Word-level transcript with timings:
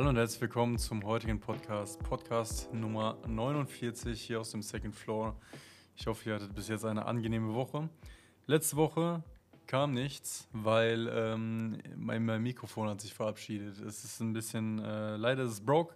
Hallo 0.00 0.08
und 0.08 0.16
herzlich 0.16 0.40
willkommen 0.40 0.78
zum 0.78 1.04
heutigen 1.04 1.40
Podcast, 1.40 2.02
Podcast 2.02 2.72
Nummer 2.72 3.18
49 3.26 4.18
hier 4.18 4.40
aus 4.40 4.50
dem 4.50 4.62
Second 4.62 4.94
Floor. 4.94 5.36
Ich 5.94 6.06
hoffe, 6.06 6.30
ihr 6.30 6.36
hattet 6.36 6.54
bis 6.54 6.68
jetzt 6.68 6.86
eine 6.86 7.04
angenehme 7.04 7.52
Woche. 7.52 7.90
Letzte 8.46 8.76
Woche 8.76 9.22
kam 9.70 9.92
nichts, 9.92 10.48
weil 10.52 11.08
ähm, 11.14 11.78
mein, 11.94 12.24
mein, 12.24 12.42
Mikrofon 12.42 12.88
hat 12.88 13.00
sich 13.00 13.14
verabschiedet. 13.14 13.78
Es 13.78 14.02
ist 14.02 14.18
ein 14.18 14.32
bisschen, 14.32 14.80
äh, 14.80 15.14
leider 15.14 15.44
ist 15.44 15.52
es 15.52 15.60
broke, 15.64 15.94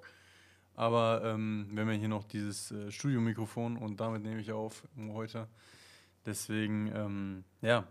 aber 0.77 1.23
ähm, 1.25 1.67
wir 1.73 1.83
haben 1.83 1.91
ja 1.91 1.97
hier 1.97 2.09
noch 2.09 2.23
dieses 2.23 2.71
äh, 2.71 2.93
Studiomikrofon 2.93 3.77
und 3.77 3.99
damit 3.99 4.23
nehme 4.23 4.41
ich 4.41 4.53
auf 4.53 4.85
heute. 5.09 5.49
Deswegen, 6.25 6.93
ähm, 6.95 7.45
ja, 7.63 7.85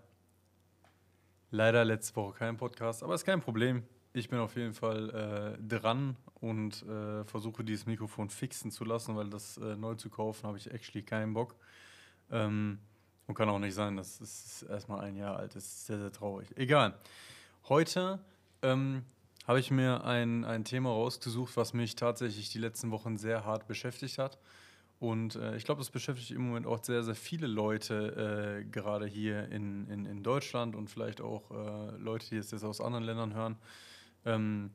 leider 1.51 1.83
letzte 1.83 2.15
Woche 2.15 2.33
kein 2.37 2.55
Podcast, 2.55 3.03
aber 3.03 3.15
ist 3.15 3.25
kein 3.25 3.41
Problem. 3.41 3.83
Ich 4.13 4.29
bin 4.29 4.39
auf 4.39 4.55
jeden 4.55 4.73
Fall 4.73 5.57
äh, 5.59 5.61
dran 5.67 6.15
und 6.35 6.81
äh, 6.83 7.25
versuche 7.25 7.65
dieses 7.65 7.87
Mikrofon 7.87 8.29
fixen 8.29 8.71
zu 8.71 8.85
lassen, 8.85 9.17
weil 9.17 9.29
das 9.29 9.57
äh, 9.57 9.75
neu 9.75 9.95
zu 9.95 10.09
kaufen 10.09 10.47
habe 10.47 10.57
ich 10.57 10.71
actually 10.71 11.03
keinen 11.03 11.33
Bock. 11.33 11.55
Ähm, 12.31 12.79
und 13.27 13.35
kann 13.35 13.49
auch 13.49 13.59
nicht 13.59 13.73
sein, 13.73 13.97
dass 13.97 14.19
es 14.21 14.63
erstmal 14.63 15.01
ein 15.01 15.15
Jahr 15.15 15.37
alt 15.37 15.55
ist. 15.55 15.85
Sehr, 15.85 15.99
sehr 15.99 16.11
traurig. 16.11 16.49
Egal. 16.55 16.93
Heute 17.69 18.19
ähm, 18.61 19.03
habe 19.47 19.59
ich 19.59 19.71
mir 19.71 20.03
ein, 20.03 20.45
ein 20.45 20.65
Thema 20.65 20.89
rausgesucht, 20.89 21.55
was 21.57 21.73
mich 21.73 21.95
tatsächlich 21.95 22.49
die 22.49 22.59
letzten 22.59 22.91
Wochen 22.91 23.17
sehr 23.17 23.45
hart 23.45 23.67
beschäftigt 23.67 24.17
hat. 24.17 24.37
Und 24.99 25.35
äh, 25.35 25.55
ich 25.57 25.65
glaube, 25.65 25.79
das 25.79 25.89
beschäftigt 25.89 26.31
im 26.31 26.47
Moment 26.47 26.65
auch 26.65 26.83
sehr, 26.83 27.03
sehr 27.03 27.15
viele 27.15 27.47
Leute, 27.47 28.61
äh, 28.61 28.65
gerade 28.65 29.05
hier 29.05 29.49
in, 29.49 29.87
in, 29.87 30.05
in 30.05 30.23
Deutschland 30.23 30.75
und 30.75 30.89
vielleicht 30.89 31.19
auch 31.19 31.51
äh, 31.51 31.97
Leute, 31.97 32.29
die 32.29 32.37
es 32.37 32.51
jetzt 32.51 32.63
aus 32.63 32.79
anderen 32.79 33.03
Ländern 33.03 33.33
hören 33.33 33.57
ähm, 34.25 34.71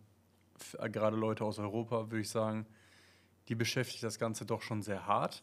äh, 0.79 0.91
gerade 0.91 1.17
Leute 1.17 1.45
aus 1.45 1.59
Europa, 1.59 2.11
würde 2.11 2.21
ich 2.21 2.31
sagen, 2.31 2.67
die 3.49 3.55
beschäftigt 3.55 4.03
das 4.03 4.19
Ganze 4.19 4.45
doch 4.45 4.63
schon 4.63 4.83
sehr 4.83 5.07
hart. 5.07 5.43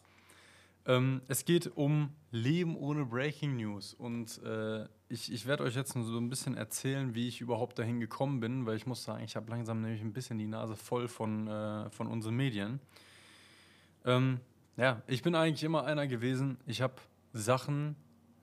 Ähm, 0.86 1.20
es 1.26 1.44
geht 1.44 1.76
um 1.76 2.14
Leben 2.30 2.76
ohne 2.76 3.04
Breaking 3.04 3.56
News 3.56 3.92
und 3.92 4.40
äh, 4.44 4.84
ich, 5.08 5.32
ich 5.32 5.46
werde 5.46 5.64
euch 5.64 5.74
jetzt 5.74 5.92
so 5.92 6.18
ein 6.18 6.30
bisschen 6.30 6.56
erzählen, 6.56 7.14
wie 7.14 7.26
ich 7.26 7.40
überhaupt 7.40 7.78
dahin 7.78 7.98
gekommen 7.98 8.38
bin, 8.38 8.66
weil 8.66 8.76
ich 8.76 8.86
muss 8.86 9.02
sagen, 9.02 9.24
ich 9.24 9.34
habe 9.34 9.50
langsam 9.50 9.80
nämlich 9.80 10.00
ein 10.00 10.12
bisschen 10.12 10.38
die 10.38 10.46
Nase 10.46 10.76
voll 10.76 11.08
von, 11.08 11.48
äh, 11.48 11.90
von 11.90 12.06
unseren 12.06 12.36
Medien. 12.36 12.78
Ähm, 14.04 14.40
ja, 14.76 15.02
ich 15.08 15.22
bin 15.22 15.34
eigentlich 15.34 15.64
immer 15.64 15.84
einer 15.84 16.06
gewesen, 16.06 16.58
ich 16.66 16.82
habe 16.82 16.94
Sachen 17.32 17.96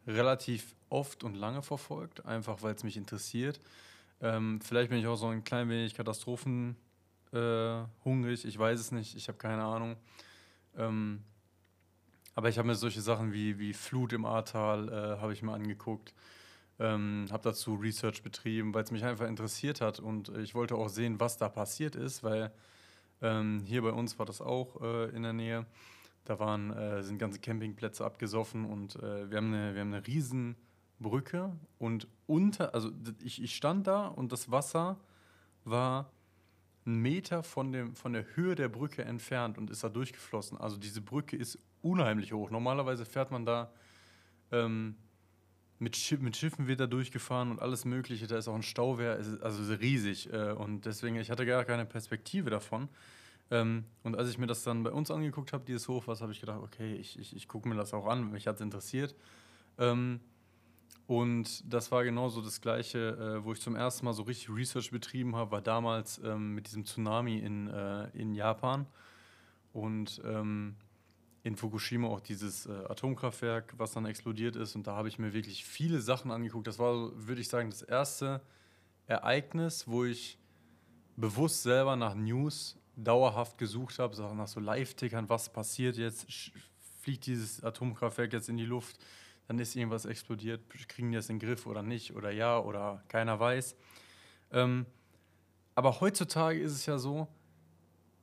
relativ 0.06 0.76
oft 0.90 1.24
und 1.24 1.36
lange 1.36 1.62
verfolgt, 1.62 2.26
einfach 2.26 2.62
weil 2.62 2.76
es 2.76 2.84
mich 2.84 2.98
interessiert. 2.98 3.62
Ähm, 4.20 4.60
vielleicht 4.62 4.90
bin 4.90 5.00
ich 5.00 5.08
auch 5.08 5.16
so 5.16 5.28
ein 5.28 5.46
klein 5.46 5.70
wenig 5.70 5.94
katastrophenhungrig, 5.94 6.76
äh, 7.34 8.48
ich 8.48 8.60
weiß 8.60 8.82
es 8.82 8.92
nicht, 8.92 9.16
ich 9.16 9.30
habe 9.30 9.38
keine 9.38 9.64
Ahnung. 9.64 9.96
Ähm, 10.76 11.24
aber 12.36 12.50
ich 12.50 12.58
habe 12.58 12.68
mir 12.68 12.76
solche 12.76 13.02
Sachen 13.02 13.34
wie, 13.34 13.60
wie 13.60 13.74
Flut 13.74 14.14
im 14.14 14.26
Ahrtal 14.26 14.90
äh, 14.90 15.22
habe 15.22 15.34
ich 15.34 15.42
mir 15.42 15.54
angeguckt. 15.54 16.14
Ähm, 16.80 17.28
habe 17.32 17.44
dazu 17.44 17.76
Research 17.76 18.24
betrieben, 18.24 18.74
weil 18.74 18.84
es 18.84 18.92
mich 18.92 19.04
einfach 19.04 19.28
interessiert 19.28 19.80
hat 19.80 20.00
und 20.00 20.30
ich 20.30 20.56
wollte 20.56 20.76
auch 20.76 20.90
sehen, 20.90 21.20
was 21.20 21.38
da 21.38 21.48
passiert 21.48 21.96
ist, 21.96 22.24
weil 22.24 22.52
ähm, 23.22 23.62
hier 23.66 23.84
bei 23.84 23.92
uns 23.92 24.18
war 24.18 24.26
das 24.26 24.42
auch 24.42 24.82
äh, 24.82 25.10
in 25.16 25.22
der 25.22 25.34
Nähe. 25.34 25.66
Da 26.26 26.40
waren, 26.40 26.72
äh, 26.72 27.04
sind 27.04 27.20
ganze 27.20 27.40
Campingplätze 27.40 28.04
abgesoffen 28.04 28.66
und 28.66 28.96
äh, 28.96 29.30
wir, 29.30 29.38
haben 29.38 29.54
eine, 29.54 29.76
wir 29.76 29.82
haben 29.82 29.94
eine 29.94 30.08
riesen 30.08 30.56
und 31.80 32.08
unter, 32.28 32.74
also 32.74 32.90
ich, 33.22 33.42
ich 33.44 33.56
stand 33.56 33.88
da 33.88 34.08
und 34.08 34.32
das 34.32 34.52
Wasser 34.52 34.98
war 35.66 36.10
einen 36.86 37.02
Meter 37.02 37.44
von, 37.44 37.72
dem, 37.72 37.96
von 37.96 38.14
der 38.14 38.26
Höhe 38.36 38.56
der 38.56 38.70
Brücke 38.70 39.04
entfernt 39.04 39.58
und 39.58 39.70
ist 39.70 39.84
da 39.84 39.90
durchgeflossen. 39.90 40.58
Also 40.58 40.78
diese 40.78 41.02
Brücke 41.02 41.36
ist 41.36 41.60
unheimlich 41.84 42.34
hoch. 42.34 42.50
Normalerweise 42.50 43.06
fährt 43.06 43.32
man 43.32 43.46
da 43.46 43.72
ähm, 44.52 44.96
mit, 45.80 45.96
Schiff, 45.96 46.22
mit 46.22 46.38
Schiffen 46.38 46.68
wird 46.68 46.80
da 46.80 46.88
durchgefahren 46.88 47.52
und 47.52 47.62
alles 47.62 47.86
Mögliche. 47.86 48.26
Da 48.28 48.38
ist 48.38 48.48
auch 48.48 48.56
ein 48.56 48.64
Stauwehr, 48.64 49.20
also 49.42 49.74
riesig. 49.74 50.32
Äh, 50.32 50.52
und 50.52 50.86
deswegen, 50.86 51.18
ich 51.18 51.30
hatte 51.30 51.46
gar 51.46 51.66
keine 51.66 51.86
Perspektive 51.86 52.50
davon. 52.50 52.90
Ähm, 53.52 53.86
und 54.04 54.18
als 54.18 54.30
ich 54.30 54.38
mir 54.38 54.48
das 54.48 54.64
dann 54.64 54.84
bei 54.84 54.92
uns 54.92 55.12
angeguckt 55.12 55.54
habe, 55.54 55.66
dieses 55.66 55.88
Hochwasser, 55.88 56.24
habe 56.24 56.34
ich 56.34 56.40
gedacht, 56.40 56.62
okay, 56.62 56.96
ich, 56.96 57.20
ich, 57.20 57.36
ich 57.36 57.48
gucke 57.48 57.68
mir 57.68 57.76
das 57.76 57.94
auch 57.94 58.08
an, 58.08 58.32
mich 58.32 58.48
hat 58.48 58.56
es 58.56 58.62
interessiert. 58.62 59.16
Ähm, 59.78 60.22
und 61.06 61.62
das 61.72 61.92
war 61.92 62.04
genauso 62.06 62.42
das 62.42 62.62
Gleiche, 62.62 63.40
äh, 63.40 63.44
wo 63.44 63.52
ich 63.52 63.60
zum 63.60 63.76
ersten 63.76 64.06
Mal 64.06 64.14
so 64.14 64.24
richtig 64.24 64.50
Research 64.50 64.92
betrieben 64.92 65.36
habe, 65.36 65.52
war 65.52 65.62
damals 65.62 66.20
ähm, 66.24 66.56
mit 66.56 66.68
diesem 66.68 66.86
Tsunami 66.86 67.40
in, 67.40 67.68
äh, 67.68 68.08
in 68.14 68.34
Japan 68.34 68.86
und 69.74 70.22
ähm, 70.24 70.76
in 71.44 71.56
Fukushima 71.56 72.08
auch 72.08 72.22
dieses 72.22 72.66
äh, 72.66 72.72
Atomkraftwerk, 72.72 73.74
was 73.78 73.92
dann 73.92 74.06
explodiert 74.06 74.56
ist. 74.56 74.76
Und 74.76 74.88
da 74.88 74.96
habe 74.96 75.10
ich 75.10 75.20
mir 75.20 75.34
wirklich 75.34 75.66
viele 75.66 76.00
Sachen 76.00 76.32
angeguckt. 76.32 76.68
Das 76.68 76.80
war, 76.80 77.12
würde 77.16 77.42
ich 77.42 77.50
sagen, 77.50 77.70
das 77.70 77.82
erste 77.82 78.42
Ereignis, 79.08 79.88
wo 79.88 80.06
ich 80.06 80.40
bewusst 81.18 81.64
selber 81.64 81.96
nach 81.96 82.16
News 82.16 82.78
dauerhaft 82.96 83.58
gesucht 83.58 84.00
habe, 84.00 84.16
so 84.16 84.34
nach 84.34 84.48
so 84.48 84.60
Live-Tickern, 84.60 85.28
was 85.28 85.52
passiert 85.52 85.98
jetzt, 85.98 86.28
fliegt 87.02 87.26
dieses 87.26 87.64
Atomkraftwerk 87.64 88.32
jetzt 88.34 88.50
in 88.50 88.58
die 88.58 88.66
Luft 88.66 88.98
dann 89.48 89.60
ist 89.60 89.76
irgendwas 89.76 90.06
explodiert, 90.06 90.62
kriegen 90.88 91.12
die 91.12 91.18
das 91.18 91.30
in 91.30 91.40
den 91.40 91.48
Griff 91.48 91.66
oder 91.66 91.84
nicht 91.84 92.16
oder 92.16 92.32
ja 92.32 92.60
oder 92.60 93.04
keiner 93.08 93.40
weiß. 93.40 93.76
Ähm, 94.52 94.86
aber 95.76 96.00
heutzutage 96.00 96.60
ist 96.60 96.72
es 96.72 96.86
ja 96.86 96.98
so, 96.98 97.28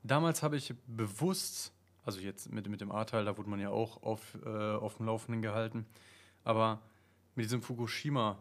damals 0.02 0.42
habe 0.42 0.56
ich 0.56 0.74
bewusst, 0.86 1.72
also 2.10 2.20
jetzt 2.20 2.52
mit, 2.52 2.68
mit 2.68 2.80
dem 2.80 2.90
A-Teil, 2.90 3.24
da 3.24 3.38
wurde 3.38 3.48
man 3.48 3.60
ja 3.60 3.70
auch 3.70 4.02
auf, 4.02 4.36
äh, 4.44 4.48
auf 4.48 4.96
dem 4.96 5.06
Laufenden 5.06 5.42
gehalten, 5.42 5.86
aber 6.42 6.80
mit 7.36 7.44
diesem 7.44 7.62
Fukushima, 7.62 8.36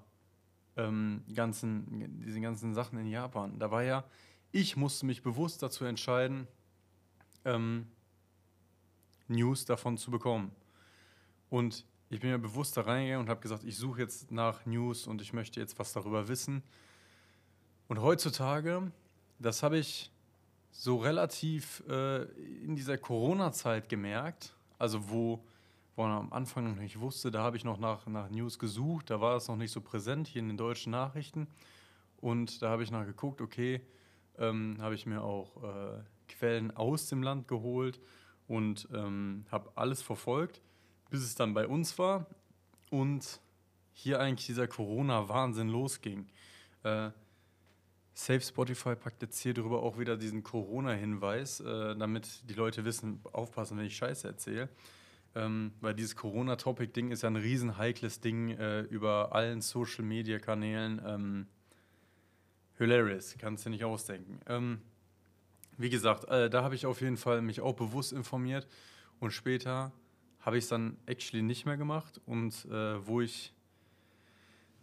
ähm, 0.75 1.23
ganzen, 1.35 2.19
diesen 2.23 2.41
ganzen 2.41 2.73
Sachen 2.73 2.97
in 2.97 3.05
Japan, 3.07 3.59
da 3.59 3.69
war 3.69 3.83
ja, 3.83 4.03
ich 4.51 4.75
musste 4.75 5.05
mich 5.05 5.21
bewusst 5.21 5.61
dazu 5.61 5.85
entscheiden, 5.85 6.47
ähm, 7.45 7.85
News 9.27 9.65
davon 9.65 9.99
zu 9.99 10.09
bekommen. 10.09 10.51
Und 11.51 11.85
ich 12.09 12.19
bin 12.19 12.31
ja 12.31 12.37
bewusst 12.37 12.75
da 12.75 12.81
reingegangen 12.81 13.25
und 13.25 13.29
habe 13.29 13.41
gesagt, 13.41 13.63
ich 13.63 13.77
suche 13.77 14.01
jetzt 14.01 14.31
nach 14.31 14.65
News 14.65 15.05
und 15.05 15.21
ich 15.21 15.31
möchte 15.31 15.59
jetzt 15.59 15.77
was 15.77 15.93
darüber 15.93 16.27
wissen. 16.27 16.63
Und 17.87 18.01
heutzutage, 18.01 18.91
das 19.37 19.61
habe 19.61 19.77
ich 19.77 20.11
so 20.71 20.97
relativ 20.97 21.83
äh, 21.89 22.23
in 22.63 22.75
dieser 22.75 22.97
Corona-Zeit 22.97 23.89
gemerkt, 23.89 24.53
also 24.77 25.09
wo, 25.09 25.43
wo 25.95 26.03
man 26.03 26.11
am 26.11 26.33
Anfang 26.33 26.69
noch 26.69 26.79
nicht 26.79 26.99
wusste, 26.99 27.31
da 27.31 27.43
habe 27.43 27.57
ich 27.57 27.63
noch 27.63 27.79
nach, 27.79 28.07
nach 28.07 28.29
News 28.29 28.59
gesucht, 28.59 29.09
da 29.09 29.19
war 29.19 29.35
es 29.35 29.47
noch 29.47 29.57
nicht 29.57 29.71
so 29.71 29.81
präsent 29.81 30.27
hier 30.27 30.41
in 30.41 30.47
den 30.47 30.57
deutschen 30.57 30.91
Nachrichten. 30.91 31.47
Und 32.17 32.61
da 32.61 32.69
habe 32.69 32.83
ich 32.83 32.91
nachgeguckt, 32.91 33.41
okay, 33.41 33.81
ähm, 34.37 34.77
habe 34.79 34.95
ich 34.95 35.05
mir 35.05 35.23
auch 35.23 35.63
äh, 35.63 36.01
Quellen 36.27 36.75
aus 36.75 37.07
dem 37.07 37.23
Land 37.23 37.47
geholt 37.47 37.99
und 38.47 38.87
ähm, 38.93 39.45
habe 39.51 39.71
alles 39.75 40.01
verfolgt 40.01 40.61
bis 41.09 41.21
es 41.21 41.35
dann 41.35 41.53
bei 41.53 41.67
uns 41.67 41.97
war 41.97 42.25
und 42.89 43.39
hier 43.93 44.19
eigentlich 44.19 44.45
dieser 44.45 44.67
Corona-Wahnsinn 44.67 45.69
losging. 45.69 46.27
Äh, 46.83 47.11
Safe 48.19 48.41
Spotify 48.41 48.95
packt 48.95 49.21
jetzt 49.21 49.39
hier 49.39 49.53
drüber 49.53 49.81
auch 49.81 49.97
wieder 49.97 50.17
diesen 50.17 50.43
Corona-Hinweis, 50.43 51.61
äh, 51.61 51.95
damit 51.95 52.49
die 52.49 52.53
Leute 52.53 52.83
wissen, 52.83 53.21
aufpassen, 53.31 53.77
wenn 53.77 53.85
ich 53.85 53.95
Scheiße 53.95 54.27
erzähle. 54.27 54.67
Ähm, 55.35 55.71
weil 55.79 55.93
dieses 55.93 56.17
Corona-Topic-Ding 56.17 57.11
ist 57.11 57.23
ja 57.23 57.29
ein 57.29 57.37
riesen 57.37 57.77
heikles 57.77 58.19
Ding 58.19 58.49
äh, 58.49 58.81
über 58.81 59.33
allen 59.33 59.61
Social-Media-Kanälen. 59.61 61.01
Ähm, 61.05 61.47
hilarious, 62.77 63.37
kannst 63.39 63.65
du 63.65 63.69
nicht 63.69 63.85
ausdenken. 63.85 64.41
Ähm, 64.47 64.81
wie 65.77 65.89
gesagt, 65.89 66.25
äh, 66.25 66.49
da 66.49 66.61
habe 66.61 66.75
ich 66.75 66.85
auf 66.85 66.99
jeden 66.99 67.15
Fall 67.15 67.41
mich 67.41 67.61
auch 67.61 67.73
bewusst 67.73 68.11
informiert 68.11 68.67
und 69.21 69.31
später 69.31 69.93
habe 70.41 70.57
ich 70.57 70.65
es 70.65 70.69
dann 70.69 70.97
actually 71.05 71.41
nicht 71.41 71.65
mehr 71.65 71.77
gemacht 71.77 72.19
und 72.25 72.65
äh, 72.65 73.07
wo 73.07 73.21
ich, 73.21 73.53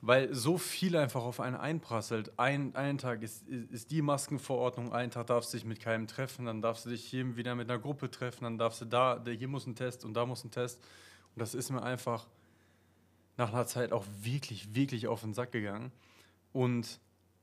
weil 0.00 0.32
so 0.34 0.58
viel 0.58 0.96
einfach 0.96 1.22
auf 1.22 1.40
einen 1.40 1.56
einprasselt. 1.56 2.38
Ein, 2.38 2.74
einen 2.74 2.98
Tag 2.98 3.22
ist, 3.22 3.46
ist 3.48 3.90
die 3.90 4.02
Maskenverordnung, 4.02 4.92
einen 4.92 5.10
Tag 5.10 5.26
darfst 5.28 5.52
du 5.52 5.56
dich 5.56 5.66
mit 5.66 5.80
keinem 5.80 6.06
treffen, 6.06 6.46
dann 6.46 6.62
darfst 6.62 6.86
du 6.86 6.90
dich 6.90 7.04
hier 7.04 7.36
wieder 7.36 7.54
mit 7.54 7.70
einer 7.70 7.78
Gruppe 7.78 8.10
treffen, 8.10 8.44
dann 8.44 8.58
darfst 8.58 8.80
du 8.80 8.84
da, 8.84 9.22
hier 9.24 9.48
muss 9.48 9.66
ein 9.66 9.74
Test 9.74 10.04
und 10.04 10.14
da 10.14 10.26
muss 10.26 10.44
ein 10.44 10.50
Test. 10.50 10.80
Und 11.34 11.40
das 11.40 11.54
ist 11.54 11.70
mir 11.70 11.82
einfach 11.82 12.26
nach 13.36 13.52
einer 13.52 13.66
Zeit 13.66 13.92
auch 13.92 14.04
wirklich, 14.20 14.74
wirklich 14.74 15.06
auf 15.08 15.20
den 15.20 15.34
Sack 15.34 15.52
gegangen. 15.52 15.92
Und 16.52 17.00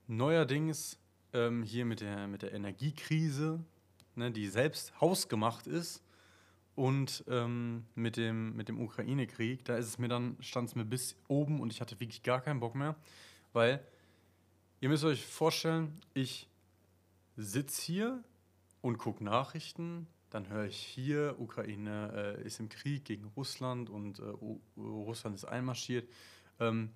neuerdings 0.07 0.97
ähm, 1.33 1.63
hier 1.63 1.85
mit 1.85 2.01
der, 2.01 2.27
mit 2.27 2.41
der 2.41 2.53
Energiekrise, 2.53 3.59
ne, 4.15 4.31
die 4.31 4.47
selbst 4.47 4.99
hausgemacht 5.01 5.67
ist. 5.67 6.01
Und 6.75 7.23
ähm, 7.27 7.85
mit 7.93 8.17
dem, 8.17 8.55
mit 8.55 8.67
dem 8.67 8.81
Ukraine-Krieg, 8.81 9.63
da 9.65 9.77
ist 9.77 9.87
es 9.87 9.97
mir 9.99 10.07
dann, 10.07 10.37
stand 10.39 10.69
es 10.69 10.75
mir 10.75 10.85
bis 10.85 11.15
oben 11.27 11.59
und 11.59 11.71
ich 11.71 11.81
hatte 11.81 11.99
wirklich 11.99 12.23
gar 12.23 12.41
keinen 12.41 12.59
Bock 12.59 12.73
mehr. 12.73 12.95
Weil, 13.51 13.79
ihr 14.81 14.89
müsst 14.89 15.03
euch 15.03 15.25
vorstellen, 15.25 15.93
ich 16.13 16.47
sitze 17.37 17.81
hier 17.81 18.23
und 18.81 18.97
gucke 18.97 19.23
Nachrichten, 19.23 20.07
dann 20.31 20.49
höre 20.49 20.65
ich 20.65 20.77
hier, 20.77 21.35
Ukraine 21.37 22.37
äh, 22.39 22.43
ist 22.43 22.59
im 22.59 22.69
Krieg 22.69 23.05
gegen 23.05 23.25
Russland 23.37 23.91
und 23.91 24.17
äh, 24.17 24.23
Russland 24.77 25.35
ist 25.35 25.45
einmarschiert. 25.45 26.09
Ähm, 26.59 26.89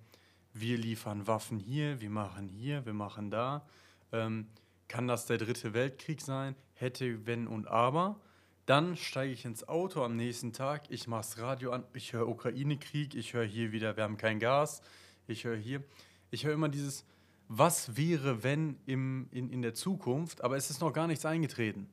wir 0.54 0.76
liefern 0.76 1.28
Waffen 1.28 1.60
hier, 1.60 2.00
wir 2.00 2.10
machen 2.10 2.48
hier, 2.48 2.84
wir 2.84 2.94
machen 2.94 3.30
da. 3.30 3.64
Ähm, 4.10 4.48
kann 4.88 5.06
das 5.06 5.26
der 5.26 5.38
dritte 5.38 5.72
Weltkrieg 5.72 6.20
sein? 6.20 6.56
Hätte, 6.74 7.26
wenn 7.26 7.46
und 7.46 7.68
aber. 7.68 8.20
Dann 8.68 8.98
steige 8.98 9.32
ich 9.32 9.46
ins 9.46 9.66
Auto 9.66 10.02
am 10.04 10.14
nächsten 10.14 10.52
Tag, 10.52 10.90
ich 10.90 11.06
mache 11.08 11.22
das 11.22 11.38
Radio 11.38 11.72
an, 11.72 11.84
ich 11.94 12.12
höre 12.12 12.28
Ukraine-Krieg, 12.28 13.14
ich 13.14 13.32
höre 13.32 13.46
hier 13.46 13.72
wieder, 13.72 13.96
wir 13.96 14.04
haben 14.04 14.18
kein 14.18 14.40
Gas, 14.40 14.82
ich 15.26 15.44
höre 15.44 15.56
hier. 15.56 15.82
Ich 16.30 16.44
höre 16.44 16.52
immer 16.52 16.68
dieses, 16.68 17.06
was 17.48 17.96
wäre, 17.96 18.42
wenn 18.42 18.76
im, 18.84 19.26
in, 19.30 19.48
in 19.48 19.62
der 19.62 19.72
Zukunft, 19.72 20.44
aber 20.44 20.58
es 20.58 20.68
ist 20.68 20.82
noch 20.82 20.92
gar 20.92 21.06
nichts 21.06 21.24
eingetreten. 21.24 21.88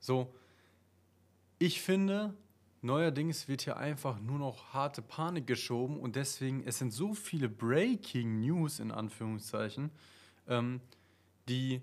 So, 0.00 0.34
ich 1.58 1.82
finde, 1.82 2.32
neuerdings 2.80 3.46
wird 3.46 3.60
hier 3.60 3.76
einfach 3.76 4.18
nur 4.18 4.38
noch 4.38 4.72
harte 4.72 5.02
Panik 5.02 5.46
geschoben 5.46 6.00
und 6.00 6.16
deswegen, 6.16 6.62
es 6.66 6.78
sind 6.78 6.94
so 6.94 7.12
viele 7.12 7.50
Breaking 7.50 8.40
News 8.40 8.80
in 8.80 8.92
Anführungszeichen, 8.92 9.90
ähm, 10.48 10.80
die 11.50 11.82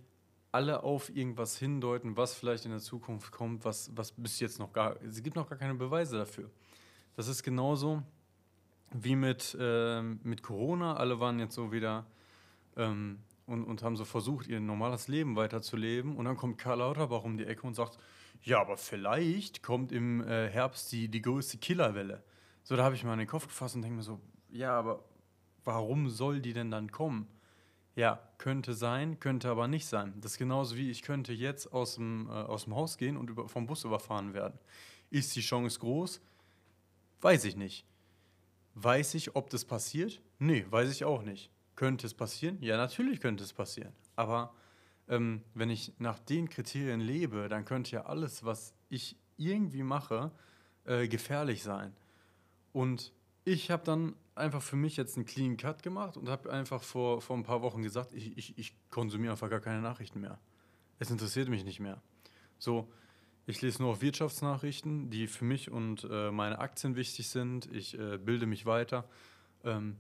alle 0.51 0.83
auf 0.83 1.15
irgendwas 1.15 1.57
hindeuten, 1.57 2.17
was 2.17 2.33
vielleicht 2.33 2.65
in 2.65 2.71
der 2.71 2.79
Zukunft 2.79 3.31
kommt, 3.31 3.65
was, 3.65 3.91
was 3.95 4.11
bis 4.11 4.39
jetzt 4.39 4.59
noch 4.59 4.73
gar, 4.73 5.01
es 5.03 5.21
gibt 5.21 5.35
noch 5.35 5.47
gar 5.47 5.57
keine 5.57 5.75
Beweise 5.75 6.17
dafür. 6.17 6.49
Das 7.15 7.27
ist 7.27 7.43
genauso 7.43 8.01
wie 8.91 9.15
mit, 9.15 9.55
äh, 9.59 10.01
mit 10.01 10.41
Corona. 10.41 10.95
Alle 10.95 11.19
waren 11.19 11.39
jetzt 11.39 11.55
so 11.55 11.71
wieder 11.71 12.05
ähm, 12.75 13.19
und, 13.45 13.63
und 13.63 13.83
haben 13.83 13.95
so 13.95 14.05
versucht, 14.05 14.47
ihr 14.47 14.59
normales 14.59 15.07
Leben 15.07 15.35
weiterzuleben. 15.35 16.15
Und 16.15 16.25
dann 16.25 16.37
kommt 16.37 16.57
Karl 16.57 16.79
Lauterbach 16.79 17.23
um 17.23 17.37
die 17.37 17.45
Ecke 17.45 17.67
und 17.67 17.75
sagt, 17.75 17.99
ja, 18.41 18.61
aber 18.61 18.77
vielleicht 18.77 19.61
kommt 19.61 19.91
im 19.91 20.21
äh, 20.21 20.49
Herbst 20.49 20.91
die, 20.91 21.09
die 21.09 21.21
größte 21.21 21.57
Killerwelle. 21.57 22.23
So, 22.63 22.75
da 22.75 22.83
habe 22.83 22.95
ich 22.95 23.03
mal 23.03 23.13
in 23.13 23.19
den 23.19 23.27
Kopf 23.27 23.47
gefasst 23.47 23.75
und 23.75 23.81
denke 23.81 23.97
mir 23.97 24.03
so, 24.03 24.19
ja, 24.49 24.77
aber 24.77 25.03
warum 25.65 26.09
soll 26.09 26.41
die 26.41 26.53
denn 26.53 26.71
dann 26.71 26.91
kommen? 26.91 27.27
Ja, 27.95 28.19
könnte 28.37 28.73
sein, 28.73 29.19
könnte 29.19 29.49
aber 29.49 29.67
nicht 29.67 29.85
sein. 29.85 30.13
Das 30.21 30.33
ist 30.33 30.37
genauso 30.37 30.77
wie 30.77 30.89
ich 30.89 31.01
könnte 31.01 31.33
jetzt 31.33 31.73
aus 31.73 31.95
dem, 31.95 32.27
äh, 32.27 32.31
aus 32.31 32.65
dem 32.65 32.75
Haus 32.75 32.97
gehen 32.97 33.17
und 33.17 33.29
über, 33.29 33.49
vom 33.49 33.67
Bus 33.67 33.83
überfahren 33.83 34.33
werden. 34.33 34.57
Ist 35.09 35.35
die 35.35 35.41
Chance 35.41 35.79
groß? 35.79 36.21
Weiß 37.21 37.43
ich 37.45 37.55
nicht. 37.55 37.85
Weiß 38.75 39.15
ich, 39.15 39.35
ob 39.35 39.49
das 39.49 39.65
passiert? 39.65 40.21
Nee, 40.37 40.65
weiß 40.69 40.91
ich 40.91 41.03
auch 41.03 41.23
nicht. 41.23 41.51
Könnte 41.75 42.07
es 42.07 42.13
passieren? 42.13 42.57
Ja, 42.61 42.77
natürlich 42.77 43.19
könnte 43.19 43.43
es 43.43 43.53
passieren. 43.53 43.93
Aber 44.15 44.53
ähm, 45.09 45.43
wenn 45.53 45.69
ich 45.69 45.93
nach 45.97 46.19
den 46.19 46.49
Kriterien 46.49 47.01
lebe, 47.01 47.49
dann 47.49 47.65
könnte 47.65 47.91
ja 47.91 48.05
alles, 48.05 48.45
was 48.45 48.73
ich 48.89 49.17
irgendwie 49.37 49.83
mache, 49.83 50.31
äh, 50.85 51.07
gefährlich 51.07 51.63
sein. 51.63 51.93
Und 52.71 53.13
ich 53.43 53.71
habe 53.71 53.83
dann 53.83 54.15
einfach 54.39 54.61
für 54.61 54.75
mich 54.75 54.97
jetzt 54.97 55.15
einen 55.15 55.25
Clean 55.25 55.57
Cut 55.57 55.83
gemacht 55.83 56.17
und 56.17 56.29
habe 56.29 56.51
einfach 56.51 56.83
vor, 56.83 57.21
vor 57.21 57.37
ein 57.37 57.43
paar 57.43 57.61
Wochen 57.61 57.83
gesagt, 57.83 58.13
ich, 58.13 58.37
ich, 58.37 58.57
ich 58.57 58.73
konsumiere 58.89 59.33
einfach 59.33 59.49
gar 59.49 59.59
keine 59.59 59.81
Nachrichten 59.81 60.19
mehr. 60.19 60.39
Es 60.97 61.11
interessiert 61.11 61.49
mich 61.49 61.63
nicht 61.63 61.79
mehr. 61.79 62.01
So, 62.57 62.91
ich 63.45 63.61
lese 63.61 63.81
nur 63.81 63.91
auf 63.91 64.01
Wirtschaftsnachrichten, 64.01 65.09
die 65.09 65.27
für 65.27 65.45
mich 65.45 65.71
und 65.71 66.07
äh, 66.09 66.31
meine 66.31 66.59
Aktien 66.59 66.95
wichtig 66.95 67.29
sind. 67.29 67.67
Ich 67.73 67.97
äh, 67.97 68.17
bilde 68.17 68.45
mich 68.45 68.65
weiter. 68.65 69.09
Ähm, 69.63 69.97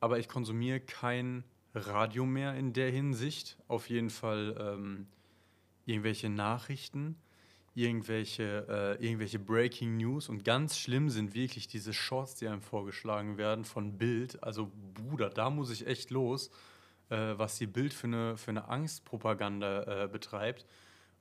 aber 0.00 0.18
ich 0.18 0.28
konsumiere 0.28 0.80
kein 0.80 1.44
Radio 1.74 2.24
mehr 2.24 2.54
in 2.54 2.72
der 2.72 2.90
Hinsicht. 2.90 3.58
Auf 3.68 3.88
jeden 3.88 4.10
Fall 4.10 4.56
ähm, 4.58 5.06
irgendwelche 5.86 6.28
Nachrichten 6.28 7.16
irgendwelche, 7.82 8.66
äh, 8.68 9.04
irgendwelche 9.04 9.38
Breaking 9.38 9.96
News 9.96 10.28
und 10.28 10.44
ganz 10.44 10.78
schlimm 10.78 11.10
sind 11.10 11.34
wirklich 11.34 11.68
diese 11.68 11.92
Shorts, 11.92 12.34
die 12.34 12.48
einem 12.48 12.60
vorgeschlagen 12.60 13.38
werden 13.38 13.64
von 13.64 13.96
Bild. 13.96 14.42
Also 14.42 14.70
Bruder, 14.94 15.30
da 15.30 15.50
muss 15.50 15.70
ich 15.70 15.86
echt 15.86 16.10
los, 16.10 16.50
äh, 17.08 17.16
was 17.36 17.56
die 17.56 17.66
Bild 17.66 17.94
für 17.94 18.08
eine, 18.08 18.36
für 18.36 18.50
eine 18.50 18.68
Angstpropaganda 18.68 20.04
äh, 20.04 20.08
betreibt 20.08 20.66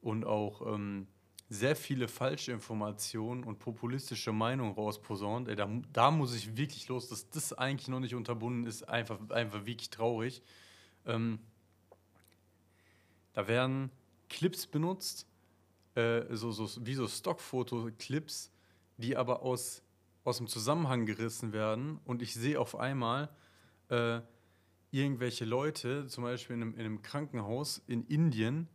und 0.02 0.26
auch 0.26 0.74
ähm, 0.74 1.08
sehr 1.50 1.76
viele 1.76 2.08
falsche 2.08 2.52
Informationen 2.52 3.44
und 3.44 3.60
populistische 3.60 4.34
Meinungen 4.34 4.74
rausposaunt. 4.74 5.48
Ey, 5.48 5.56
da, 5.56 5.70
da 5.94 6.12
muss 6.12 6.36
ich 6.36 6.58
wirklich 6.58 6.88
los, 6.88 7.08
dass 7.08 7.30
das 7.30 7.54
eigentlich 7.54 7.88
noch 7.88 8.00
nicht 8.00 8.16
unterbunden 8.16 8.66
ist, 8.66 8.90
einfach, 8.90 9.18
einfach 9.30 9.66
wirklich 9.66 9.90
traurig. 9.90 10.42
Ähm, 11.06 11.40
da 13.34 13.48
werden 13.48 13.92
Clips 14.30 14.66
benutzt, 14.66 15.28
äh, 15.98 16.36
so, 16.36 16.52
so, 16.52 16.70
wie 16.86 16.94
so 16.94 17.08
Stockfoto-Clips, 17.08 18.52
die 18.98 19.18
aber 19.18 19.42
aus, 19.42 19.82
aus 20.24 20.38
dem 20.38 20.48
Zusammenhang 20.48 21.06
gerissen 21.06 21.54
werden 21.54 22.00
und 22.06 22.22
ich 22.22 22.34
sehe 22.34 22.60
auf 22.60 22.76
einmal 22.76 23.30
äh, 23.90 24.22
irgendwelche 24.92 25.46
Leute, 25.46 26.08
zum 26.08 26.24
Beispiel 26.24 26.56
in 26.56 26.62
einem, 26.62 26.74
in 26.76 26.80
einem 26.82 27.02
Krankenhaus 27.02 27.82
in 27.88 28.06
Indien, 28.06 28.68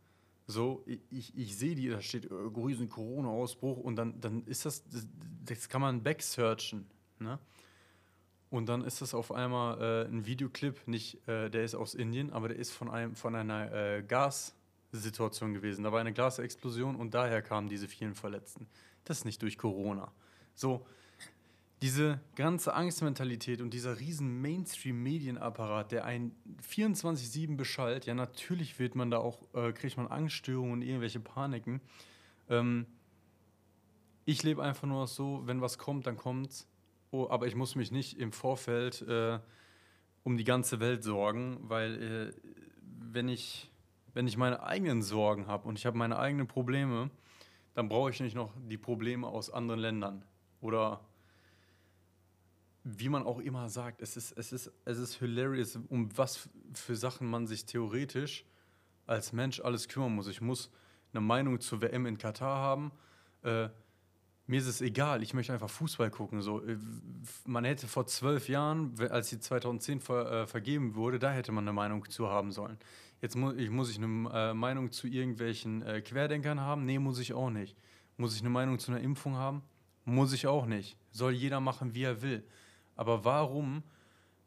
so, 0.45 0.83
ich, 1.09 1.37
ich 1.37 1.57
sehe 1.57 1.75
die, 1.75 1.87
da 1.87 2.01
steht 2.01 2.29
äh, 2.29 2.33
riesen 2.33 2.89
Corona-Ausbruch 2.89 3.77
und 3.77 3.95
dann, 3.95 4.19
dann 4.19 4.43
ist 4.45 4.65
das, 4.65 4.83
das, 5.45 5.69
kann 5.69 5.81
man 5.81 6.03
backsearchen, 6.03 6.85
ne? 7.19 7.39
Und 8.49 8.67
dann 8.67 8.83
ist 8.83 9.01
das 9.01 9.15
auf 9.15 9.31
einmal 9.31 9.81
äh, 9.81 10.07
ein 10.07 10.27
Videoclip, 10.27 10.87
nicht, 10.87 11.27
äh, 11.27 11.49
der 11.49 11.63
ist 11.63 11.73
aus 11.73 11.95
Indien, 11.95 12.31
aber 12.31 12.49
der 12.49 12.57
ist 12.57 12.71
von, 12.71 12.87
einem, 12.87 13.15
von 13.15 13.33
einer 13.33 13.71
äh, 13.71 14.03
Gas, 14.03 14.53
Situation 14.97 15.53
gewesen. 15.53 15.83
Da 15.83 15.91
war 15.91 15.99
eine 15.99 16.13
Glasexplosion 16.13 16.95
und 16.95 17.13
daher 17.13 17.41
kamen 17.41 17.67
diese 17.67 17.87
vielen 17.87 18.15
Verletzten. 18.15 18.67
Das 19.05 19.19
ist 19.19 19.25
nicht 19.25 19.41
durch 19.41 19.57
Corona. 19.57 20.11
So, 20.55 20.85
diese 21.81 22.21
ganze 22.35 22.73
Angstmentalität 22.73 23.61
und 23.61 23.73
dieser 23.73 23.99
riesen 23.99 24.41
Mainstream-Medienapparat, 24.41 25.91
der 25.91 26.05
einen 26.05 26.33
24-7 26.65 27.57
beschallt, 27.57 28.05
ja, 28.05 28.13
natürlich 28.13 28.79
wird 28.79 28.95
man 28.95 29.11
da 29.11 29.17
auch, 29.17 29.41
äh, 29.53 29.73
kriegt 29.73 29.97
man 29.97 30.07
Angststörungen 30.07 30.71
und 30.71 30.81
irgendwelche 30.81 31.19
Paniken. 31.19 31.81
Ähm, 32.49 32.85
ich 34.23 34.43
lebe 34.43 34.63
einfach 34.63 34.87
nur 34.87 35.07
so, 35.07 35.41
wenn 35.45 35.59
was 35.59 35.77
kommt, 35.77 36.07
dann 36.07 36.15
kommt's. 36.15 36.69
Oh, 37.11 37.27
aber 37.29 37.47
ich 37.47 37.55
muss 37.55 37.75
mich 37.75 37.91
nicht 37.91 38.17
im 38.17 38.31
Vorfeld 38.31 39.01
äh, 39.01 39.39
um 40.23 40.37
die 40.37 40.45
ganze 40.45 40.79
Welt 40.79 41.03
sorgen, 41.03 41.57
weil 41.63 42.01
äh, 42.01 42.33
wenn 43.11 43.27
ich 43.27 43.69
wenn 44.13 44.27
ich 44.27 44.37
meine 44.37 44.63
eigenen 44.63 45.01
Sorgen 45.01 45.47
habe 45.47 45.67
und 45.67 45.77
ich 45.77 45.85
habe 45.85 45.97
meine 45.97 46.17
eigenen 46.17 46.47
Probleme, 46.47 47.09
dann 47.73 47.89
brauche 47.89 48.11
ich 48.11 48.19
nicht 48.19 48.35
noch 48.35 48.53
die 48.69 48.77
Probleme 48.77 49.27
aus 49.27 49.49
anderen 49.49 49.79
Ländern. 49.79 50.25
Oder 50.61 51.01
wie 52.83 53.09
man 53.09 53.23
auch 53.23 53.39
immer 53.39 53.69
sagt, 53.69 54.01
es 54.01 54.17
ist, 54.17 54.33
es 54.33 54.51
ist, 54.51 54.71
es 54.85 54.97
ist 54.97 55.15
hilarious, 55.15 55.79
um 55.89 56.15
was 56.17 56.49
für 56.73 56.95
Sachen 56.95 57.29
man 57.29 57.47
sich 57.47 57.65
theoretisch 57.65 58.45
als 59.05 59.33
Mensch 59.33 59.59
alles 59.59 59.87
kümmern 59.87 60.13
muss. 60.15 60.27
Ich 60.27 60.41
muss 60.41 60.69
eine 61.13 61.21
Meinung 61.21 61.59
zur 61.59 61.81
WM 61.81 62.05
in 62.05 62.17
Katar 62.17 62.57
haben. 62.57 62.91
Äh, 63.43 63.69
mir 64.45 64.59
ist 64.59 64.67
es 64.67 64.81
egal, 64.81 65.23
ich 65.23 65.33
möchte 65.33 65.53
einfach 65.53 65.69
Fußball 65.69 66.09
gucken. 66.09 66.41
So, 66.41 66.61
äh, 66.61 66.77
man 67.45 67.63
hätte 67.63 67.87
vor 67.87 68.05
zwölf 68.07 68.49
Jahren, 68.49 68.93
als 69.09 69.29
sie 69.29 69.39
2010 69.39 70.01
ver, 70.01 70.31
äh, 70.31 70.47
vergeben 70.47 70.95
wurde, 70.95 71.19
da 71.19 71.31
hätte 71.31 71.51
man 71.51 71.63
eine 71.63 71.73
Meinung 71.73 72.09
zu 72.09 72.27
haben 72.27 72.51
sollen. 72.51 72.77
Jetzt 73.23 73.37
mu 73.37 73.53
ich, 73.53 73.69
muss 73.69 73.89
ich 73.89 73.99
eine 74.03 74.29
äh, 74.33 74.53
Meinung 74.53 74.91
zu 74.91 75.07
irgendwelchen 75.07 75.81
äh, 75.83 76.01
Querdenkern 76.01 76.59
haben? 76.59 76.83
Nee, 76.83 76.99
muss 76.99 77.19
ich 77.19 77.31
auch 77.31 77.49
nicht. 77.49 77.77
Muss 78.17 78.35
ich 78.35 78.41
eine 78.41 78.49
Meinung 78.49 78.79
zu 78.79 78.91
einer 78.91 78.99
Impfung 78.99 79.37
haben? 79.37 79.63
Muss 80.03 80.33
ich 80.33 80.45
auch 80.45 80.65
nicht. 80.65 80.97
Soll 81.11 81.31
jeder 81.31 81.61
machen, 81.61 81.95
wie 81.95 82.03
er 82.03 82.21
will. 82.21 82.43
Aber 82.97 83.23
warum 83.23 83.81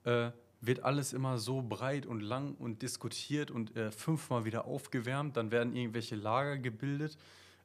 äh, 0.04 0.30
wird 0.60 0.80
alles 0.80 1.14
immer 1.14 1.38
so 1.38 1.62
breit 1.62 2.04
und 2.04 2.20
lang 2.20 2.54
und 2.56 2.82
diskutiert 2.82 3.50
und 3.50 3.74
äh, 3.76 3.90
fünfmal 3.90 4.44
wieder 4.44 4.66
aufgewärmt? 4.66 5.38
Dann 5.38 5.50
werden 5.50 5.74
irgendwelche 5.74 6.14
Lager 6.14 6.58
gebildet. 6.58 7.16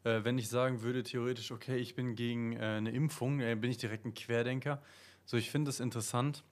Äh, 0.05 0.23
wenn 0.23 0.37
ich 0.37 0.47
sagen 0.47 0.81
würde, 0.81 1.03
theoretisch, 1.03 1.51
okay, 1.51 1.75
ich 1.75 1.93
bin 1.93 2.15
gegen 2.15 2.53
äh, 2.53 2.77
eine 2.77 2.91
Impfung, 2.91 3.39
bin 3.39 3.69
ich 3.69 3.77
direkt 3.77 4.05
ein 4.05 4.13
Querdenker. 4.13 4.81
So, 5.25 5.35
ich 5.35 5.51
finde 5.51 5.71
es 5.71 5.81
interessant, 5.81 6.45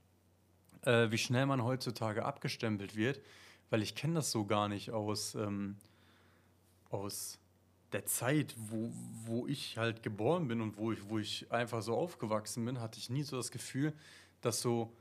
wie 0.84 1.18
schnell 1.18 1.46
man 1.46 1.64
heutzutage 1.64 2.24
abgestempelt 2.24 2.96
wird 2.96 3.20
weil 3.70 3.82
ich 3.82 3.96
kenne 3.96 4.16
das 4.16 4.32
so 4.32 4.46
gar 4.46 4.68
nicht 4.68 4.92
aus, 4.92 5.36
ähm, 5.36 5.76
aus 6.90 7.40
der 7.92 8.06
Zeit, 8.06 8.56
wo, 8.58 8.92
wo 9.26 9.48
ich 9.48 9.78
halt 9.78 10.04
geboren 10.04 10.48
bin 10.48 10.62
und 10.62 10.78
wo 10.78 10.92
ich, 10.92 11.10
wo 11.10 11.20
ich 11.20 11.52
einfach 11.52 11.82
so 11.82 11.96
aufgewachsen 11.96 12.66
bin, 12.66 12.80
hatte 12.80 13.00
ich 13.00 13.10
nie 13.10 13.24
so 13.24 13.38
das 13.38 13.52
Gefühl, 13.52 13.94
dass 14.42 14.62
so 14.62 14.94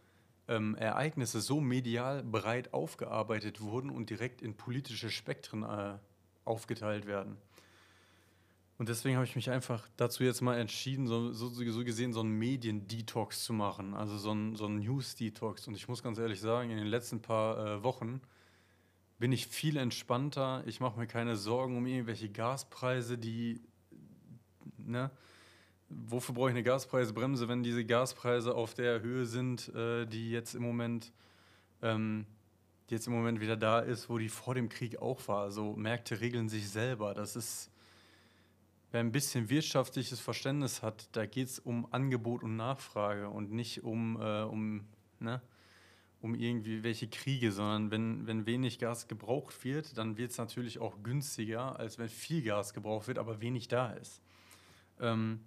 ähm, 0.49 0.75
Ereignisse 0.77 1.41
so 1.41 1.61
medial 1.61 2.23
breit 2.23 2.73
aufgearbeitet 2.73 3.61
wurden 3.61 3.91
und 3.91 4.11
direkt 4.11 4.41
in 4.41 4.55
politische 4.55 5.11
Spektren 5.11 5.63
äh, 5.63 5.99
aufgeteilt 6.45 7.07
werden. 7.07 7.37
Und 8.79 8.89
deswegen 8.89 9.17
habe 9.17 9.27
ich 9.27 9.35
mich 9.35 9.51
einfach 9.51 9.89
dazu 9.97 10.23
jetzt 10.23 10.41
mal 10.41 10.57
entschieden, 10.57 11.09
so, 11.09 11.33
so, 11.33 11.49
so 11.49 11.85
gesehen 11.85 12.13
so 12.13 12.21
einen 12.21 12.39
Medien-Detox 12.39 13.45
zu 13.45 13.53
machen, 13.53 13.93
also 13.93 14.17
so 14.17 14.31
einen, 14.31 14.55
so 14.55 14.67
einen 14.67 14.79
News-Detox. 14.79 15.67
Und 15.67 15.75
ich 15.75 15.89
muss 15.89 16.03
ganz 16.03 16.17
ehrlich 16.19 16.41
sagen, 16.41 16.71
in 16.71 16.77
den 16.77 16.87
letzten 16.87 17.21
paar 17.21 17.59
äh, 17.59 17.83
Wochen 17.83 18.21
bin 19.19 19.33
ich 19.33 19.47
viel 19.47 19.77
entspannter. 19.77 20.63
Ich 20.67 20.81
mache 20.81 20.99
mir 20.99 21.07
keine 21.07 21.37
Sorgen 21.37 21.77
um 21.77 21.87
irgendwelche 21.87 22.29
Gaspreise, 22.29 23.19
die, 23.19 23.61
ne? 24.77 25.11
Wofür 25.91 26.35
brauche 26.35 26.49
ich 26.51 26.55
eine 26.55 26.63
Gaspreisbremse, 26.63 27.49
wenn 27.49 27.63
diese 27.63 27.85
Gaspreise 27.85 28.55
auf 28.55 28.75
der 28.75 29.01
Höhe 29.01 29.25
sind, 29.25 29.75
äh, 29.75 30.05
die 30.05 30.31
jetzt 30.31 30.55
im 30.55 30.63
Moment 30.63 31.13
ähm, 31.81 32.27
jetzt 32.91 33.07
im 33.07 33.13
Moment 33.13 33.41
wieder 33.41 33.57
da 33.57 33.81
ist, 33.81 34.09
wo 34.09 34.19
die 34.19 34.29
vor 34.29 34.55
dem 34.55 34.69
Krieg 34.69 35.01
auch 35.01 35.27
war. 35.29 35.43
Also 35.43 35.75
Märkte 35.75 36.21
regeln 36.21 36.49
sich 36.49 36.69
selber. 36.69 37.15
Das 37.15 37.37
ist, 37.37 37.71
wer 38.91 39.01
ein 39.01 39.13
bisschen 39.13 39.51
wirtschaftliches 39.51 40.21
Verständnis 40.21 40.83
hat, 40.83 41.09
da 41.13 41.27
geht 41.27 41.49
es 41.49 41.59
um 41.59 41.87
Angebot 41.93 42.43
und 42.43 42.57
Nachfrage 42.57 43.29
und 43.29 43.53
nicht 43.53 43.85
um, 43.85 44.21
äh, 44.21 44.43
um, 44.43 44.87
ne, 45.21 45.43
um 46.21 46.35
irgendwie 46.35 46.83
welche 46.83 47.09
Kriege, 47.09 47.53
sondern 47.53 47.91
wenn, 47.91 48.27
wenn 48.27 48.47
wenig 48.47 48.79
Gas 48.79 49.07
gebraucht 49.07 49.65
wird, 49.65 49.97
dann 49.97 50.17
wird 50.17 50.33
es 50.33 50.39
natürlich 50.39 50.81
auch 50.81 51.03
günstiger, 51.03 51.79
als 51.79 51.99
wenn 51.99 52.09
viel 52.09 52.43
Gas 52.43 52.75
gebraucht 52.75 53.07
wird, 53.07 53.19
aber 53.19 53.41
wenig 53.41 53.69
da 53.69 53.93
ist. 53.93 54.21
Ähm, 55.01 55.41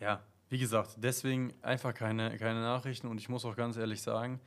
ja, 0.00 0.22
wie 0.48 0.58
gesagt, 0.58 0.96
deswegen 0.98 1.52
einfach 1.62 1.92
keine, 1.92 2.36
keine 2.38 2.60
Nachrichten 2.60 3.08
und 3.08 3.18
ich 3.18 3.28
muss 3.28 3.44
auch 3.44 3.56
ganz 3.56 3.76
ehrlich 3.76 4.00
sagen, 4.00 4.40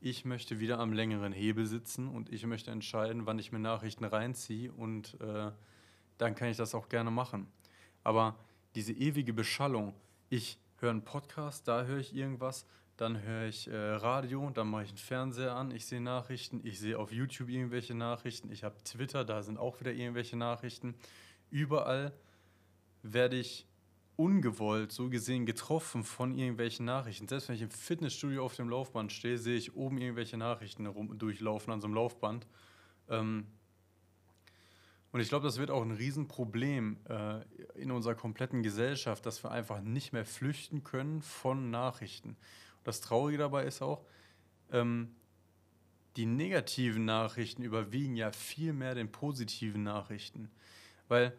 ich 0.00 0.24
möchte 0.24 0.60
wieder 0.60 0.78
am 0.78 0.92
längeren 0.92 1.32
Hebel 1.32 1.66
sitzen 1.66 2.08
und 2.08 2.30
ich 2.30 2.44
möchte 2.46 2.70
entscheiden, 2.70 3.26
wann 3.26 3.38
ich 3.38 3.52
mir 3.52 3.58
Nachrichten 3.58 4.04
reinziehe 4.04 4.70
und 4.72 5.18
äh, 5.20 5.50
dann 6.18 6.34
kann 6.34 6.48
ich 6.48 6.56
das 6.56 6.74
auch 6.74 6.88
gerne 6.88 7.10
machen. 7.10 7.46
Aber 8.02 8.38
diese 8.74 8.92
ewige 8.92 9.32
Beschallung, 9.32 9.94
ich 10.28 10.58
höre 10.76 10.90
einen 10.90 11.04
Podcast, 11.04 11.66
da 11.66 11.84
höre 11.84 11.98
ich 11.98 12.14
irgendwas, 12.14 12.66
dann 12.96 13.22
höre 13.22 13.46
ich 13.46 13.68
äh, 13.68 13.76
Radio, 13.76 14.50
dann 14.50 14.68
mache 14.68 14.84
ich 14.84 14.90
einen 14.90 14.98
Fernseher 14.98 15.54
an, 15.54 15.70
ich 15.70 15.86
sehe 15.86 16.00
Nachrichten, 16.00 16.60
ich 16.62 16.78
sehe 16.78 16.98
auf 16.98 17.12
YouTube 17.12 17.48
irgendwelche 17.48 17.94
Nachrichten, 17.94 18.50
ich 18.50 18.62
habe 18.62 18.76
Twitter, 18.84 19.24
da 19.24 19.42
sind 19.42 19.58
auch 19.58 19.80
wieder 19.80 19.92
irgendwelche 19.92 20.36
Nachrichten. 20.36 20.94
Überall 21.50 22.12
werde 23.02 23.36
ich 23.36 23.66
ungewollt 24.16 24.92
so 24.92 25.08
gesehen 25.08 25.44
getroffen 25.44 26.04
von 26.04 26.36
irgendwelchen 26.36 26.86
Nachrichten. 26.86 27.26
Selbst 27.26 27.48
wenn 27.48 27.56
ich 27.56 27.62
im 27.62 27.70
Fitnessstudio 27.70 28.44
auf 28.44 28.54
dem 28.54 28.68
Laufband 28.68 29.12
stehe, 29.12 29.38
sehe 29.38 29.56
ich 29.56 29.74
oben 29.74 29.98
irgendwelche 29.98 30.36
Nachrichten 30.36 30.86
rum, 30.86 31.18
durchlaufen 31.18 31.72
an 31.72 31.80
so 31.80 31.86
einem 31.86 31.94
Laufband. 31.94 32.46
Ähm 33.08 33.46
und 35.10 35.20
ich 35.20 35.28
glaube, 35.28 35.46
das 35.46 35.58
wird 35.58 35.70
auch 35.70 35.82
ein 35.82 35.92
Riesenproblem 35.92 36.96
äh, 37.08 37.40
in 37.80 37.92
unserer 37.92 38.16
kompletten 38.16 38.64
Gesellschaft, 38.64 39.24
dass 39.26 39.44
wir 39.44 39.52
einfach 39.52 39.80
nicht 39.80 40.12
mehr 40.12 40.24
flüchten 40.24 40.82
können 40.82 41.22
von 41.22 41.70
Nachrichten. 41.70 42.36
Das 42.84 43.00
Traurige 43.00 43.38
dabei 43.38 43.64
ist 43.64 43.82
auch, 43.82 44.04
ähm, 44.70 45.14
die 46.16 46.26
negativen 46.26 47.04
Nachrichten 47.04 47.62
überwiegen 47.62 48.16
ja 48.16 48.30
viel 48.30 48.72
mehr 48.72 48.94
den 48.94 49.10
positiven 49.10 49.82
Nachrichten. 49.82 50.50
Weil 51.08 51.36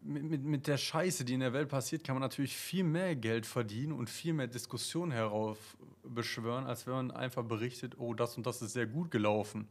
mit, 0.00 0.24
mit, 0.24 0.44
mit 0.44 0.66
der 0.66 0.76
Scheiße, 0.76 1.24
die 1.24 1.34
in 1.34 1.40
der 1.40 1.52
Welt 1.52 1.68
passiert, 1.68 2.04
kann 2.04 2.14
man 2.14 2.20
natürlich 2.22 2.56
viel 2.56 2.84
mehr 2.84 3.16
Geld 3.16 3.46
verdienen 3.46 3.92
und 3.92 4.10
viel 4.10 4.34
mehr 4.34 4.48
Diskussionen 4.48 5.12
heraufbeschwören, 5.12 6.66
als 6.66 6.86
wenn 6.86 6.94
man 6.94 7.10
einfach 7.10 7.44
berichtet, 7.44 7.98
oh, 7.98 8.12
das 8.12 8.36
und 8.36 8.46
das 8.46 8.60
ist 8.60 8.72
sehr 8.72 8.86
gut 8.86 9.10
gelaufen. 9.10 9.68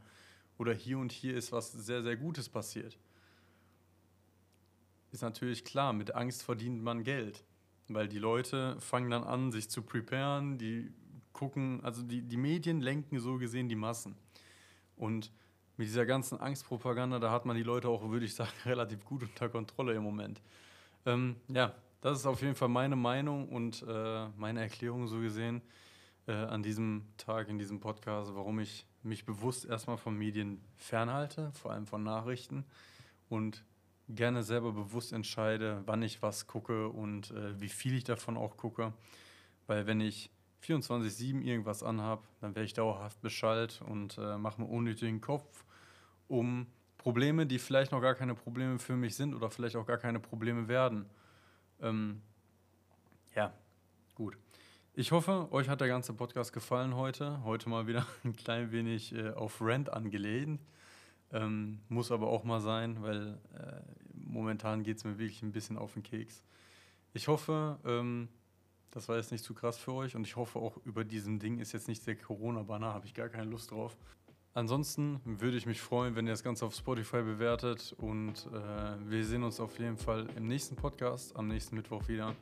Oder 0.58 0.74
hier 0.74 0.98
und 0.98 1.12
hier 1.12 1.36
ist 1.36 1.52
was 1.52 1.72
sehr, 1.72 2.02
sehr 2.02 2.16
Gutes 2.16 2.50
passiert. 2.50 2.98
Ist 5.12 5.22
natürlich 5.22 5.64
klar, 5.64 5.94
mit 5.94 6.16
Angst 6.16 6.42
verdient 6.42 6.82
man 6.82 7.04
Geld. 7.04 7.44
Weil 7.90 8.08
die 8.08 8.20
Leute 8.20 8.80
fangen 8.80 9.10
dann 9.10 9.24
an, 9.24 9.52
sich 9.52 9.70
zu 9.70 9.82
preparen, 9.82 10.58
die 10.58 10.92
gucken, 11.34 11.82
also 11.84 12.04
die, 12.04 12.22
die 12.22 12.38
Medien 12.38 12.80
lenken 12.82 13.20
so 13.20 13.38
gesehen 13.38 13.68
die 13.68 13.76
Massen. 13.76 14.16
Und 14.96 15.32
mit 15.76 15.88
dieser 15.88 16.06
ganzen 16.06 16.40
Angstpropaganda, 16.40 17.20
da 17.20 17.32
hat 17.32 17.46
man 17.46 17.58
die 17.58 17.64
Leute 17.64 17.90
auch, 17.90 18.10
würde 18.10 18.26
ich 18.26 18.36
sagen, 18.36 18.52
relativ 18.66 19.04
gut 19.04 19.24
unter 19.24 19.50
Kontrolle 19.50 19.94
im 19.94 20.04
Moment. 20.04 20.42
Ähm, 21.06 21.36
ja, 21.48 21.74
das 22.02 22.20
ist 22.20 22.26
auf 22.26 22.42
jeden 22.42 22.56
Fall 22.56 22.70
meine 22.70 22.96
Meinung 22.96 23.50
und 23.50 23.84
äh, 23.88 24.28
meine 24.38 24.62
Erklärung 24.62 25.08
so 25.08 25.20
gesehen 25.20 25.62
äh, 26.28 26.34
an 26.34 26.64
diesem 26.64 27.06
Tag, 27.18 27.50
in 27.50 27.58
diesem 27.58 27.80
Podcast, 27.80 28.34
warum 28.36 28.60
ich 28.60 28.86
mich 29.02 29.26
bewusst 29.26 29.66
erstmal 29.66 29.98
von 29.98 30.18
Medien 30.18 30.62
fernhalte, 30.76 31.52
vor 31.54 31.72
allem 31.72 31.88
von 31.88 32.04
Nachrichten 32.04 32.66
und 33.30 33.64
gerne 34.10 34.44
selber 34.44 34.72
bewusst 34.74 35.14
entscheide, 35.14 35.82
wann 35.86 36.02
ich 36.02 36.22
was 36.22 36.48
gucke 36.48 36.90
und 36.90 37.32
äh, 37.32 37.60
wie 37.60 37.70
viel 37.70 37.96
ich 37.96 38.04
davon 38.04 38.38
auch 38.38 38.58
gucke. 38.58 38.94
Weil 39.68 39.88
wenn 39.88 40.02
ich 40.02 40.30
24-7 40.64 41.42
irgendwas 41.42 41.84
anhabe, 41.84 42.24
dann 42.42 42.56
werde 42.56 42.66
ich 42.66 42.74
dauerhaft 42.74 43.22
beschallt 43.22 43.82
und 43.88 44.18
äh, 44.18 44.38
mache 44.38 44.62
mir 44.62 44.68
unnötigen 44.68 45.22
Kopf 45.22 45.66
um 46.28 46.68
Probleme, 46.98 47.46
die 47.46 47.60
vielleicht 47.60 47.92
noch 47.92 48.02
gar 48.02 48.16
keine 48.16 48.34
Probleme 48.34 48.80
für 48.80 48.96
mich 48.96 49.16
sind 49.16 49.34
oder 49.34 49.50
vielleicht 49.50 49.76
auch 49.76 49.86
gar 49.86 49.98
keine 49.98 50.20
Probleme 50.20 50.68
werden. 50.68 51.06
Ähm, 51.82 52.22
ja, 53.36 53.54
gut. 54.16 54.38
Ich 54.94 55.12
hoffe, 55.12 55.48
euch 55.52 55.70
hat 55.70 55.82
der 55.82 55.88
ganze 55.88 56.14
Podcast 56.14 56.54
gefallen 56.54 56.96
heute. 56.96 57.44
Heute 57.44 57.68
mal 57.68 57.88
wieder 57.88 58.06
ein 58.24 58.36
klein 58.36 58.72
wenig 58.72 59.14
äh, 59.14 59.32
auf 59.32 59.62
Rent 59.62 59.92
angelehnt. 59.92 60.62
Ähm, 61.34 61.80
muss 61.90 62.12
aber 62.12 62.28
auch 62.28 62.44
mal 62.44 62.62
sein, 62.62 63.02
weil 63.02 63.40
äh, 63.56 63.82
momentan 64.14 64.84
geht 64.84 64.98
es 64.98 65.04
mir 65.04 65.18
wirklich 65.18 65.42
ein 65.42 65.52
bisschen 65.52 65.78
auf 65.78 65.94
den 65.94 66.04
Keks. 66.04 66.44
Ich 67.14 67.28
hoffe, 67.28 67.80
ähm, 67.86 68.30
das 68.92 69.10
war 69.10 69.18
jetzt 69.18 69.32
nicht 69.32 69.44
zu 69.44 69.56
krass 69.56 69.78
für 69.78 69.94
euch 69.94 70.16
und 70.16 70.26
ich 70.26 70.36
hoffe 70.36 70.60
auch 70.60 70.78
über 70.86 71.04
diesem 71.04 71.40
Ding 71.40 71.58
ist 71.58 71.72
jetzt 71.72 71.88
nicht 71.88 72.06
der 72.06 72.16
Corona-Banner, 72.16 72.94
habe 72.94 73.08
ich 73.08 73.16
gar 73.16 73.30
keine 73.30 73.50
Lust 73.50 73.72
drauf. 73.72 73.98
Ansonsten 74.54 75.20
würde 75.26 75.58
ich 75.58 75.66
mich 75.66 75.82
freuen, 75.82 76.16
wenn 76.16 76.28
ihr 76.28 76.34
das 76.34 76.44
Ganze 76.44 76.66
auf 76.66 76.76
Spotify 76.76 77.24
bewertet 77.24 77.96
und 77.98 78.48
äh, 78.54 79.10
wir 79.10 79.26
sehen 79.26 79.42
uns 79.42 79.60
auf 79.60 79.80
jeden 79.80 79.98
Fall 79.98 80.28
im 80.36 80.48
nächsten 80.48 80.76
Podcast, 80.76 81.36
am 81.36 81.48
nächsten 81.48 81.76
Mittwoch 81.76 82.08
wieder. 82.08 82.36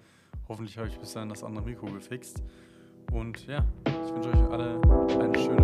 Hoffentlich 0.50 0.78
habe 0.78 0.90
ich 0.90 0.98
bis 0.98 1.14
dahin 1.14 1.30
das 1.30 1.46
andere 1.46 1.64
Mikro 1.64 1.86
gefixt. 1.86 2.44
Und 3.14 3.48
ja, 3.48 3.66
ich 3.88 4.14
wünsche 4.14 4.30
euch 4.30 4.52
alle 4.52 4.82
einen 5.22 5.36
schönen 5.36 5.62